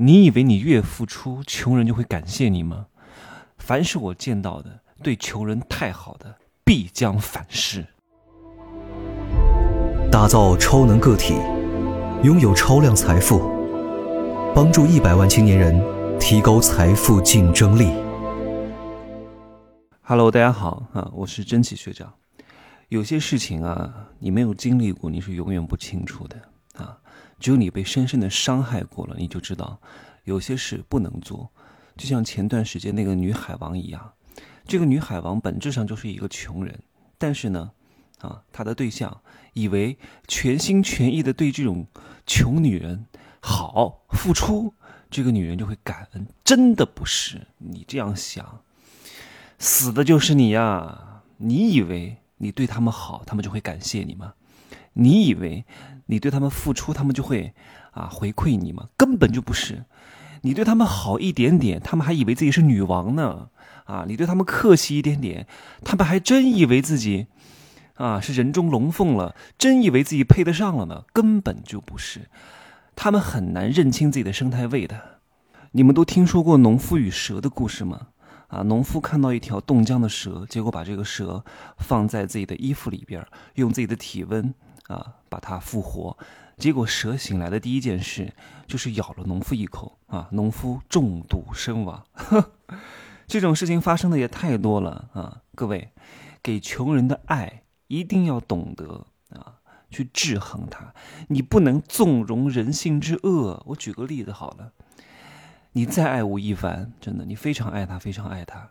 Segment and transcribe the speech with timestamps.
[0.00, 2.86] 你以为你越付出，穷人就会感谢你吗？
[3.56, 7.84] 凡是我见到的对穷人太好的，必将反噬。
[10.08, 11.34] 打造超能个体，
[12.22, 13.40] 拥有超量财富，
[14.54, 15.82] 帮助一百万青年人
[16.20, 17.90] 提高财富竞争力。
[20.02, 22.14] Hello，大家好啊，我是真奇学长。
[22.88, 26.54] 有些事情啊，你没有经历过，你是永远不清楚的啊。
[27.38, 29.80] 只有你被深深的伤害过了，你就知道
[30.24, 31.50] 有些事不能做。
[31.96, 34.12] 就像前段时间那个女海王一样，
[34.66, 36.78] 这个女海王本质上就是一个穷人，
[37.18, 37.72] 但是呢，
[38.20, 39.20] 啊，她的对象
[39.54, 41.86] 以为全心全意的对这种
[42.26, 43.06] 穷女人
[43.40, 44.72] 好付出，
[45.10, 48.62] 这个女人就会感恩，真的不是你这样想，
[49.58, 51.22] 死的就是你呀！
[51.38, 54.34] 你以为你对他们好，他们就会感谢你吗？
[54.92, 55.64] 你以为
[56.10, 57.54] 你对他们付出，他们就会
[57.92, 58.88] 啊回馈你吗？
[58.96, 59.84] 根本就不是。
[60.42, 63.48] 你对他们好一点点，他们还以为自己是女王呢。
[63.84, 65.46] 啊，你对他们客气一点点，
[65.84, 67.26] 他们还真以为自己
[67.94, 71.04] 啊是人中龙凤了，真以为自己配得上了呢。
[71.12, 72.28] 根本就不是。
[72.94, 75.20] 他们很难认清自己的生态位的。
[75.72, 78.08] 你们都听说过农夫与蛇的故事吗？
[78.48, 81.44] 啊，农夫看到一条冻僵的蛇，结果把这个蛇
[81.76, 84.54] 放在自己的衣服里边，用自己的体温。
[84.88, 86.18] 啊，把它复活，
[86.58, 88.34] 结果蛇醒来的第一件事
[88.66, 92.04] 就是咬了农夫一口啊，农夫中毒身亡。
[93.28, 95.42] 这种事情发生的也太多了啊！
[95.54, 95.92] 各位，
[96.42, 100.94] 给穷人的爱一定要懂得啊，去制衡它，
[101.28, 103.62] 你不能纵容人性之恶。
[103.66, 104.72] 我举个例子好了，
[105.72, 108.70] 你再爱吴亦凡，真的，你非常爱他，非常爱他，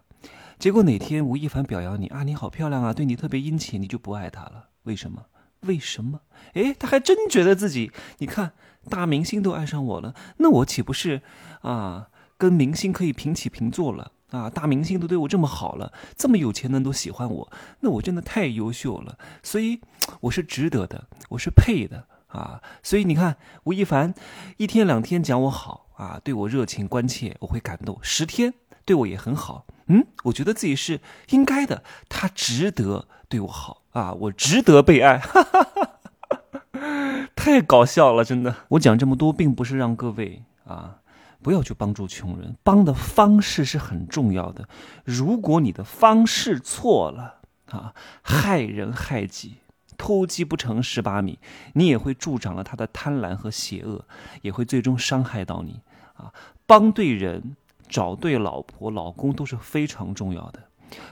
[0.58, 5.24] 结果哪天吴亦凡表扬你啊，你好漂亮啊，对你特别殷勤，你就不爱他了，为什么？
[5.62, 6.22] 为什么？
[6.54, 8.54] 哎，他还真觉得自己，你看
[8.90, 11.22] 大明星都爱上我了，那我岂不是
[11.62, 14.50] 啊，跟明星可以平起平坐了啊？
[14.50, 19.82] 大明星都对我这么好了，这么有钱的人都喜欢我，那我真的太优秀了，所以
[20.22, 22.62] 我是值得的，我是配的啊！
[22.84, 24.14] 所以你看，吴亦凡
[24.58, 28.54] 一天两天讲我好啊，对我热情关切，我会感动；十天
[28.86, 33.84] 对我也很好，嗯，我觉得自己是应该的，他值得对我好。
[33.98, 38.56] 啊，我值得被爱，哈哈哈哈太搞笑了，真的。
[38.68, 41.00] 我讲这么多，并不是让各位啊
[41.42, 44.70] 不要去帮助穷人，帮的方式是很重要的。
[45.04, 47.38] 如果你的方式错了
[47.72, 49.56] 啊，害人害己，
[49.98, 51.40] 偷鸡不成蚀把米，
[51.74, 54.06] 你也会助长了他的贪婪和邪恶，
[54.44, 55.82] 也会最终伤害到你
[56.14, 56.32] 啊。
[56.68, 57.56] 帮对人，
[57.90, 60.67] 找对老婆、老公都是非常重要的。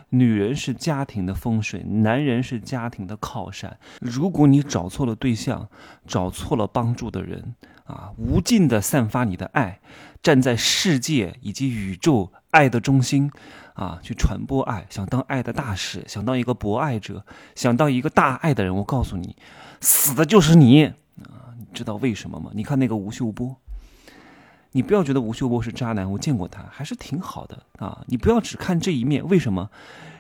[0.10, 3.78] 女人是家庭的风水，男人是家庭的靠山。
[4.00, 5.68] 如果你找错了对象，
[6.08, 7.56] 找错了帮助的人，
[7.86, 9.80] 啊，无尽的散发你的爱，
[10.22, 13.30] 站在世界以及宇宙爱的中心，
[13.74, 17.26] 啊，去传播爱，想当爱的大使，想当一个博爱者，
[17.56, 19.36] 想当一个大爱的人，我告诉你，
[19.82, 21.52] 死的就是你啊！
[21.58, 22.52] 你知道为什么吗？
[22.54, 23.56] 你看那个吴秀波。
[24.76, 28.04] 你不要觉得吴秀波是渣男，我见过他，还是挺好的啊！
[28.08, 29.70] 你不要只看这一面，为什么？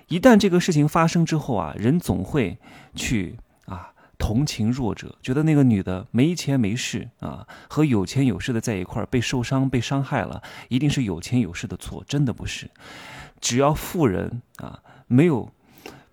[0.07, 2.57] 一旦这个事情发生之后啊，人总会
[2.95, 3.35] 去
[3.65, 12.69] 啊同情弱者，觉得那个女的没钱没势啊，和有钱有势的在一块儿被受伤被伤害了，一定是有钱有势的错，真的不是。
[13.41, 15.51] 只要富人啊没有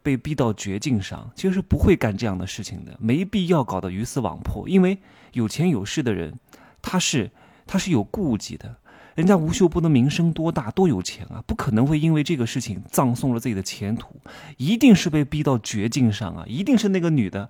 [0.02, 4.98] 被逼到绝境上，其实是不会干这样的事情的，没必要搞得鱼死网破，因为
[5.30, 6.34] 有钱有势的人
[6.82, 7.30] 他是。
[7.66, 8.76] 他是有顾忌的，
[9.14, 14.20] 人家吴秀波的名声多大，多有钱啊，不可能会因为这个事情葬送了自己的前途，
[14.56, 17.48] 一定是被逼到绝境上啊，一定是那个女的，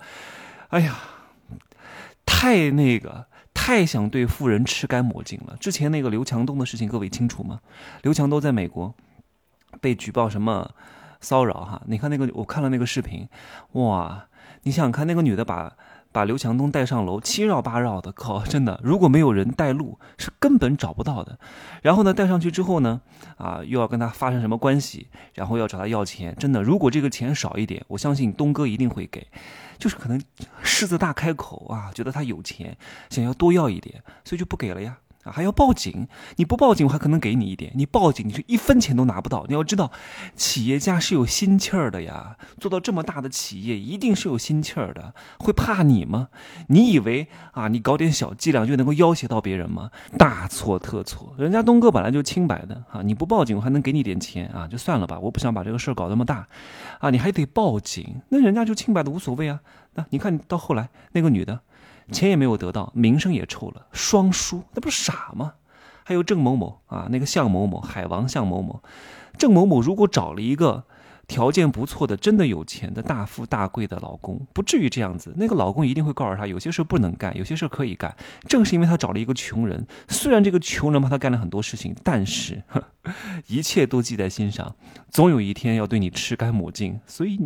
[0.68, 0.98] 哎呀，
[2.26, 5.56] 太那个，太想对富人吃干抹净了。
[5.58, 7.60] 之前那个刘强东的事情，各位清楚吗？
[8.02, 8.94] 刘强东在美国
[9.80, 10.74] 被举报什么
[11.20, 11.82] 骚扰哈？
[11.86, 13.28] 你看那个，我看了那个视频，
[13.72, 14.26] 哇，
[14.62, 15.76] 你想想看，那个女的把。
[16.12, 21.38] 把刘强东带上楼，七绕八绕的，靠，真的，如果没有人带路，是根本找不到的。
[21.80, 23.00] 然后呢，带上去之后呢，
[23.38, 29.26] 啊，又要跟他发生什么关系，然后要找他要钱，真的，如果这个钱少一点，我相信东哥一定会给，
[29.78, 30.22] 就是可能
[30.62, 32.76] 狮子大开口啊，觉得他有钱，
[33.08, 34.98] 想要多要一点，所以就不给了呀。
[35.22, 36.08] 啊，还要报警？
[36.36, 39.46] 你不报警，我还可能给你一点；你报警，你是一分钱都拿不到。
[39.48, 39.92] 你要知道，
[40.34, 42.36] 企业家是有心气儿的呀。
[42.58, 45.14] 做到这么大的企业，一定是有心气儿的。
[45.38, 46.28] 会怕你吗？
[46.68, 49.90] 你以为啊，你搞点小伎俩就能够要挟到别人吗？
[50.18, 51.34] 大错特错！
[51.38, 55.18] 人家东哥本来就清白的啊，你不报警，我还能给你点钱啊，就算了吧。
[55.20, 56.48] 我不想把这个事儿搞那么大，
[56.98, 59.60] 啊，你还得报警，那人家就清白的无所谓啊。
[59.94, 61.60] 那你看到后来那个女的。
[62.10, 65.54] 钱也没有得到，名声也臭了，双输，那不是傻吗？
[66.04, 68.82] 还有郑某某啊，那个向某某，海王向某某，
[69.38, 70.84] 郑某某如果找了一个。
[71.28, 75.32] 条件不错的，真的有钱的大富大贵的老公，不至于这样子。
[75.36, 78.14] 那个老公一定会告诉他，有些事不能干，有些事可以干。
[78.46, 82.62] 正是因为他找了一个穷人，虽然这个穷人帮他干了很多事情，但是
[83.46, 84.74] 一切都记在心上，
[85.10, 87.00] 总有一天要对你吃干抹净。
[87.06, 87.40] 所以，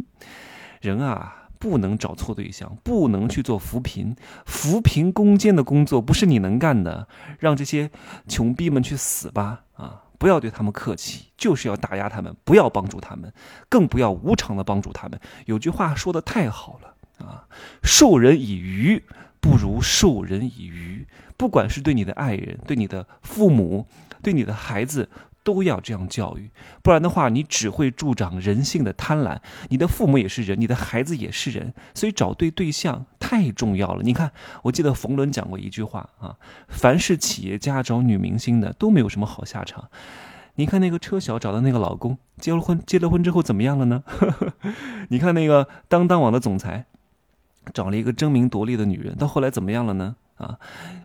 [0.81, 4.15] 人啊，不能找错对象，不能去做扶贫、
[4.45, 7.09] 扶贫攻坚的工作，不是你能干的。
[7.41, 7.91] 让这些
[8.29, 9.63] 穷逼们去死吧！
[9.75, 10.03] 啊。
[10.19, 13.33] 不要对他们客气，就是要打压他们，不要帮助他们，
[13.69, 15.21] 更不要无偿的帮助他们。
[15.47, 16.95] 有句话说的太好了
[17.27, 17.45] 啊，
[17.83, 19.03] 授人以鱼
[19.41, 21.07] 不如授人以渔。
[21.37, 23.87] 不管是对你的爱人、对你的父母、
[24.23, 25.11] 对你的孩子。
[25.47, 26.51] 都要这样教育，
[26.83, 29.39] 不然的话，你只会助长人性的贪婪。
[29.69, 34.03] 你的父母也是人，你的孩子也是人，所以找对对象太重要了。
[34.03, 34.33] 你看，
[34.65, 36.35] 我记得冯仑讲过一句话啊：
[36.67, 39.89] 凡是企业家找女明星的都没有什么好下场。
[40.57, 44.03] 你看那个车晓找的那个老公，结了婚，结了婚之后怎么样了呢？
[45.11, 46.87] 你看那个当当网的总裁，
[47.73, 50.17] 找了一个争名夺利的女人，到后来怎么样了呢？
[50.37, 50.59] 啊，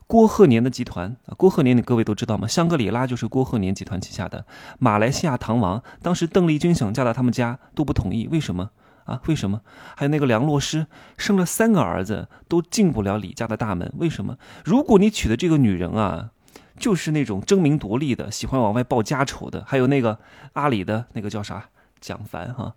[0.07, 2.47] 郭鹤年的集团，郭鹤年你各位都知道吗？
[2.47, 4.45] 香格里拉就是郭鹤年集团旗下的。
[4.77, 8.71] 马来西亚唐王，当时邓丽君想嫁到他们家都不同意，为什么
[9.05, 9.21] 啊？
[9.27, 9.61] 为什么？
[9.95, 10.87] 还有那个梁洛施
[11.17, 14.37] 生了三个儿子都进不了李家的大门，为什么？
[14.65, 16.31] 如果你娶的这个女人啊，
[16.77, 20.19] 就是那种争名夺利的，喜欢往外报家丑的，还有那个
[20.53, 21.69] 阿里的那个叫啥
[22.01, 22.73] 蒋凡哈，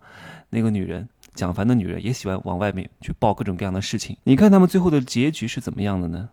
[0.51, 1.09] 那个女人。
[1.33, 4.15] 蒋凡的女人也喜欢往外面去报各种各样的事情。
[4.23, 6.29] 你看他们最后的结局是怎么样的呢？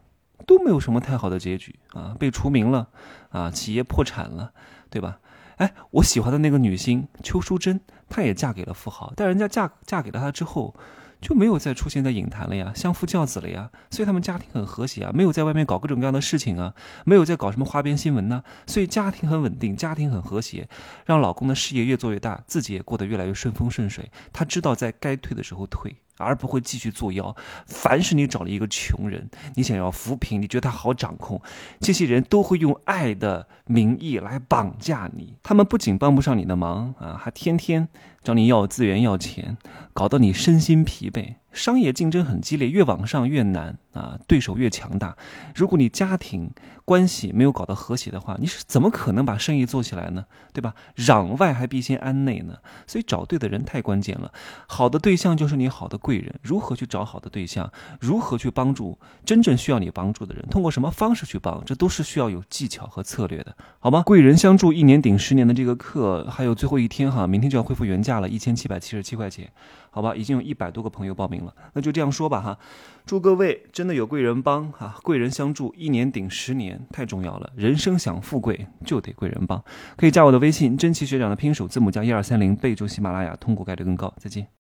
[0.47, 2.89] 都没有什么太好的结局啊，被除名了，
[3.31, 4.53] 啊，企业破产了，
[4.91, 5.19] 对吧？
[5.57, 10.75] 哎，我喜欢的那个女星邱淑贞，她也嫁给了富豪，但人家嫁嫁给了他之后。
[11.23, 16.75] 就没有再出现在影坛了呀，相夫教子了呀，所以他们家庭很和谐啊，没有在外面搞各种各样的事情啊，
[17.05, 20.69] 没有在搞什么花边新闻呢，所以家庭很稳定，家庭很和谐，
[21.07, 24.11] 让老公的事业越做越大，自己也过得越来越顺风顺水。
[24.33, 25.95] 她知道在该退的时候退。
[26.23, 27.35] 而不会继续作妖。
[27.67, 31.41] 凡是你找了一个穷人，你想要扶贫，你觉得他好掌控，
[31.81, 35.37] 这些人都会用爱的名义来绑架你。
[35.43, 37.89] 他们不仅帮不上你的忙啊，还天天
[38.23, 39.57] 找你要资源、要钱，
[39.93, 41.35] 搞得你身心疲惫。
[41.53, 45.17] 商业竞争很激烈，越往上越难啊，对手越强大。
[45.55, 46.51] 如果你家庭
[46.85, 50.25] 关系没有搞得和谐的话，你是怎么可能把生意做起来呢？
[50.53, 50.75] 对吧？
[50.97, 52.57] 攘外还必先安内呢。
[52.87, 54.33] 所以找对的人太关键了。
[54.67, 56.35] 好的对象就是你好的贵人。
[56.43, 57.71] 如何去找好的对象？
[58.01, 60.45] 如何去帮助真正需要你帮助的人？
[60.51, 61.63] 通过什么方式去帮？
[61.65, 64.03] 这都是需要有技巧和策略的，好吗？
[64.03, 69.51] 贵人相助，一年顶十年的这个课还有最后一天哈，明天就要恢复原价了，一千七百七十七块钱。
[69.91, 71.42] 好吧，已经有一百多个朋友报名
[71.75, 72.59] 那就这样说吧哈。
[73.05, 77.51] 祝各位真的有贵人帮哈，贵人相助，一年顶十年，太重要了。
[77.57, 79.63] 人生想富贵就得贵人帮，
[79.97, 84.13] 可以加我的微信，真奇学长的拼手字母加一二三零，备注喜马拉雅，通过概率更高。
[84.19, 84.47] 再见。